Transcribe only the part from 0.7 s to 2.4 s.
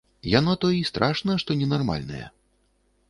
і страшна, што нармальныя.